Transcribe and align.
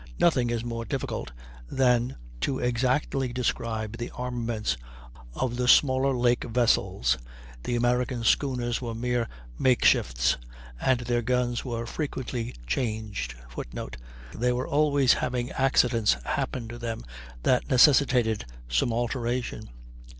Nothing 0.17 0.49
is 0.49 0.65
more 0.65 0.83
difficult 0.83 1.31
than 1.69 2.15
to 2.39 2.57
exactly 2.57 3.31
describe 3.31 3.97
the 3.97 4.09
armaments 4.15 4.75
of 5.35 5.57
the 5.57 5.67
smaller 5.67 6.17
lake 6.17 6.43
vessels. 6.43 7.19
The 7.65 7.75
American 7.75 8.23
schooners 8.23 8.81
were 8.81 8.95
mere 8.95 9.29
makeshifts, 9.59 10.37
and 10.81 11.01
their 11.01 11.21
guns 11.21 11.63
were 11.63 11.85
frequently 11.85 12.55
changed, 12.65 13.35
[Footnote: 13.49 13.97
They 14.33 14.51
were 14.51 14.67
always 14.67 15.13
having 15.13 15.51
accidents 15.51 16.17
happen 16.25 16.67
to 16.69 16.79
them 16.79 17.03
that 17.43 17.69
necessitated 17.69 18.45
some 18.67 18.91
alteration. 18.91 19.69